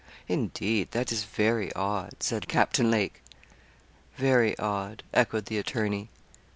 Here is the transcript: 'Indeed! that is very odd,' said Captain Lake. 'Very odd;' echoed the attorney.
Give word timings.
'Indeed! 0.27 0.93
that 0.93 1.11
is 1.11 1.25
very 1.25 1.71
odd,' 1.73 2.23
said 2.23 2.47
Captain 2.47 2.89
Lake. 2.89 3.21
'Very 4.17 4.57
odd;' 4.57 5.03
echoed 5.13 5.45
the 5.45 5.59
attorney. 5.59 6.09